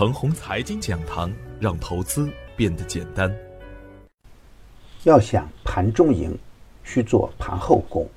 [0.00, 1.30] 程红财经讲堂，
[1.60, 3.30] 让投资变得简单。
[5.02, 6.34] 要想盘中赢，
[6.82, 8.08] 需做盘后功。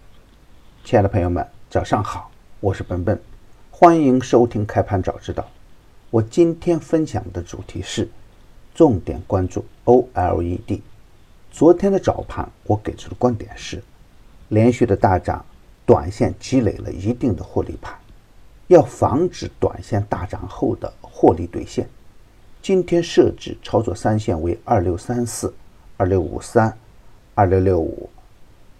[0.85, 3.21] 亲爱的朋友们，早上好，我是本本，
[3.69, 5.45] 欢迎收听开盘早知道。
[6.09, 8.09] 我今天分享的主题是
[8.73, 10.79] 重点关注 OLED。
[11.51, 13.83] 昨天的早盘，我给出的观点是，
[14.47, 15.45] 连续的大涨，
[15.85, 17.93] 短线积累了一定的获利盘。
[18.67, 20.91] 要防止短线大涨后的
[21.23, 21.87] 获利兑现，
[22.61, 25.53] 今天设置操作三线为二六三四、
[25.95, 26.77] 二六五三、
[27.33, 28.09] 二六六五，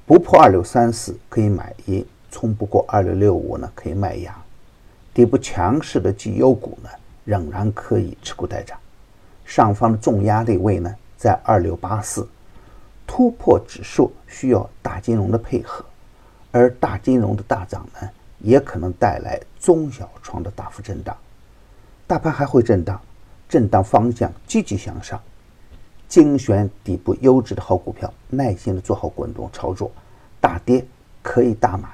[0.05, 4.36] 不破二六三四可以买阴，冲不过二六六五呢可以卖压。
[5.14, 6.90] 底部强势的绩优股呢
[7.23, 8.78] 仍然可以持股待涨。
[9.45, 12.28] 上方的重压力位呢在二六八四，
[13.08, 15.86] 突破指数需要大金融的配合，
[16.52, 18.09] 而大金融的大涨呢。
[18.39, 21.16] 也可能带来中小创的大幅震荡，
[22.13, 23.02] 大盘还会震荡，
[23.49, 25.20] 震荡方向积极向上，
[26.08, 29.89] 精选底部优质的好股票，耐心的做好滚动操作，
[30.39, 30.86] 大跌
[31.23, 31.89] 可以大买，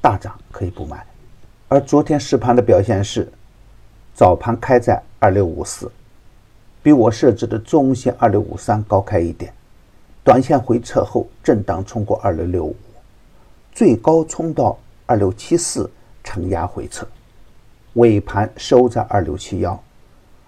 [0.00, 1.06] 大涨可以不买。
[1.68, 3.30] 而昨天实盘的表现是，
[4.14, 5.92] 早盘开在二六五四，
[6.82, 9.52] 比我设置的中线二六五三高开一点，
[10.24, 12.74] 短线回撤后震荡冲过二六六五，
[13.74, 14.78] 最高冲到。
[15.04, 15.90] 二六七四
[16.24, 17.04] 承压回撤，
[17.94, 19.82] 尾盘收在二六七幺，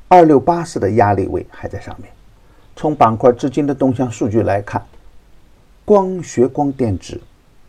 [0.08, 2.10] 二六八四的压力位还在上面。
[2.76, 4.82] 从板块资金的动向数据来看，
[5.84, 7.20] 光学光电子、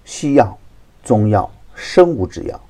[0.06, 0.58] 西药、
[1.04, 2.62] 中药、生物制药、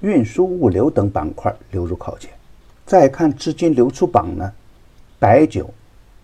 [0.00, 2.30] 运输物流等板块流入靠前。
[2.86, 4.50] 再看资金流出榜呢，
[5.18, 5.68] 白酒、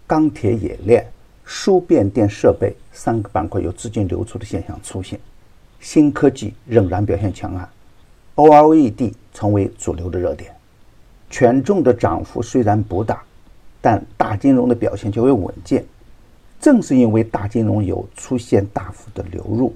[0.06, 1.06] 钢铁冶炼、
[1.44, 5.20] 输变电设备三个板块有资金流出的现象出现。
[5.78, 7.68] 新科技仍然表现强悍
[8.36, 10.54] ，OLED 成为主流的热点，
[11.30, 13.22] 权重的涨幅虽然不大，
[13.80, 15.84] 但大金融的表现较为稳健。
[16.60, 19.74] 正是因为大金融有出现大幅的流入，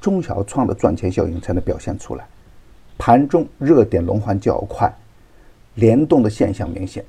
[0.00, 2.26] 中小创的赚钱效应才能表现出来。
[2.98, 4.92] 盘中热点轮换较快，
[5.76, 7.04] 联动的现象明显，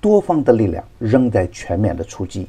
[0.00, 2.48] 多方的力量仍在全面的出击，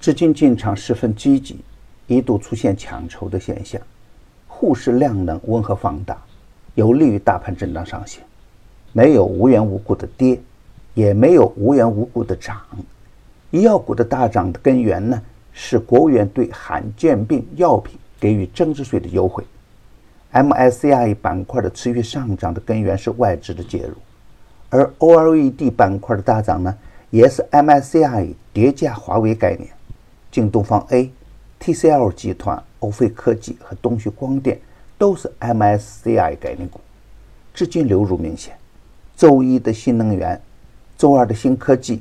[0.00, 1.60] 资金进场十分积极，
[2.08, 3.80] 一度出现抢筹的现象。
[4.48, 6.20] 沪市量能温和放大，
[6.74, 8.20] 有利于大盘震荡上行。
[8.92, 10.40] 没有无缘无故的跌，
[10.94, 12.60] 也没有无缘无故的涨。
[13.50, 15.20] 医药股的大涨的根源呢，
[15.52, 19.44] 是国务院对罕见病药品给予增值税的优惠。
[20.32, 23.94] MSCI 板块的持续上涨的根源是外资的介入，
[24.70, 26.76] 而 OLED 板块的大涨呢，
[27.10, 29.68] 也是 MSCI 叠加华为概念。
[30.30, 31.10] 京东方 A、
[31.60, 32.62] TCL 集团。
[32.80, 34.60] 欧菲科技和东旭光电
[35.04, 36.80] 都是 MSCI 概念股，
[37.52, 38.56] 资金流入明显。
[39.14, 40.40] 周一的新能源，
[40.96, 42.00] 周二的新科技，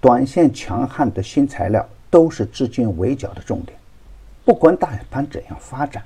[0.00, 3.78] 短线强悍的新材料都是资金围剿的重点。
[4.44, 6.02] 不管大盘怎样发展，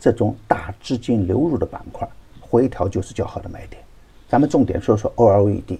[0.00, 2.08] 这种大资金流入的板块
[2.40, 3.80] 回调就是较好的买点。
[4.28, 5.78] 咱们重点说说 OLED，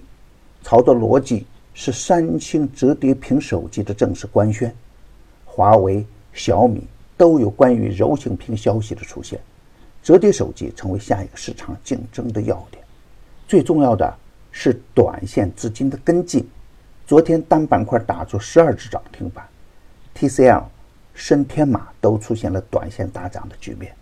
[0.63, 4.73] 操作逻辑是三星折叠屏手机的正式官宣，
[5.43, 6.87] 华为、小米。
[7.17, 9.39] 都有关于柔性屏消息的出现，
[10.07, 12.81] 折叠手机成为下一个市场竞争的要点。
[13.45, 14.17] 最重要的
[14.53, 16.47] 是短线资金的跟进。
[17.05, 19.45] 昨天单板块打出十二只涨停板
[20.15, 20.63] ，TCL、
[21.13, 23.93] 深天马都出现了短线大涨的局面。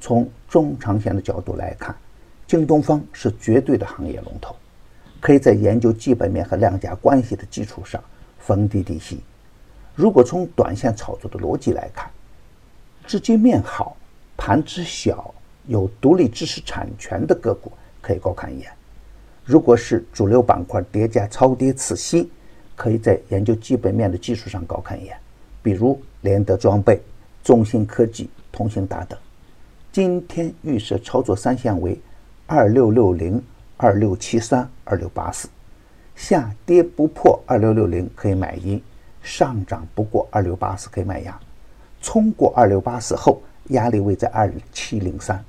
[0.00, 1.92] 从中长线的角度来看，
[2.46, 4.54] 京东方是绝对的行业龙头，
[5.20, 8.00] 可以在研究基本面和量价关系的基础上
[8.38, 9.20] 逢低低吸。
[9.96, 12.08] 如果从短线炒作的逻辑来看，
[13.08, 13.96] 资金面好，
[14.44, 15.32] 盘子小，
[15.68, 17.70] 有独立知识产权的个股
[18.00, 18.72] 可以高看一眼。
[19.44, 22.28] 如果是主流板块叠加超跌次新，
[22.74, 25.16] 可以在研究基本面的基础上高看一眼，
[25.62, 27.00] 比如联德装备、
[27.44, 29.16] 中芯科技、通信达等。
[29.92, 31.96] 今天预设操作三线为
[32.48, 33.40] 二六六零、
[33.76, 35.48] 二六七三、二六八四，
[36.16, 38.82] 下跌不破二六六零可以买一，
[39.22, 41.38] 上涨不过二六八四可以卖压。
[42.00, 45.42] 冲过二六八四后，压力位在二七零三。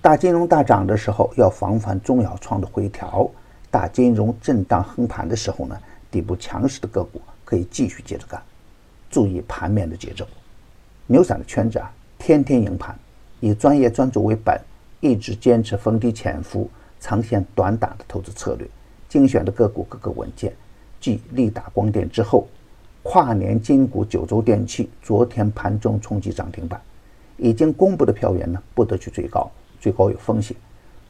[0.00, 3.28] 大金融大涨的时候，要防范中小创的回调；
[3.70, 5.78] 大金融震荡横盘的时候呢，
[6.10, 8.40] 底部强势的个股可以继续接着干。
[9.10, 10.26] 注意盘面的节奏。
[11.06, 12.96] 牛散的圈子啊，天天赢盘，
[13.40, 14.60] 以专业专注为本，
[15.00, 16.70] 一直坚持逢低潜伏、
[17.00, 18.68] 长线短打的投资策略。
[19.08, 20.52] 精选的个股个个稳健。
[21.00, 22.46] 继力达光电之后。
[23.08, 26.80] 跨年金股九州电器昨天盘中冲击涨停板，
[27.36, 29.50] 已经公布的票源呢不得去追高，
[29.80, 30.56] 追高有风险。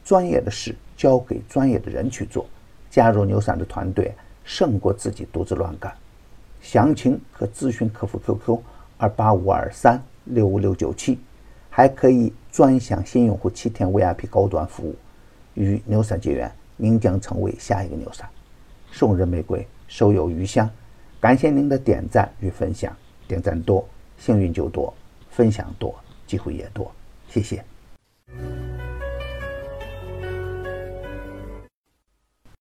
[0.03, 2.45] 专业的事交给专业的人去做，
[2.89, 4.13] 加入牛散的团队
[4.43, 5.93] 胜过自己独自乱干。
[6.61, 8.59] 详情可咨询客服 QQ
[8.97, 11.19] 二八五二三六五六九七，
[11.69, 14.95] 还可以专享新用户七天 VIP 高端服务。
[15.53, 18.27] 与牛散结缘，您将成为下一个牛散。
[18.91, 20.69] 送人玫瑰，手有余香。
[21.19, 22.95] 感谢您的点赞与分享，
[23.27, 23.87] 点赞多，
[24.17, 24.93] 幸运就多；
[25.29, 25.93] 分享多，
[26.27, 26.91] 机会也多。
[27.29, 27.63] 谢谢。